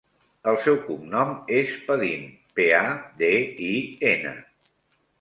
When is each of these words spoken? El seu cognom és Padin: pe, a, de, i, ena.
El 0.51 0.55
seu 0.63 0.79
cognom 0.85 1.35
és 1.59 1.75
Padin: 1.91 2.25
pe, 2.59 2.69
a, 2.81 2.99
de, 3.23 3.33
i, 3.71 3.73
ena. 4.17 4.39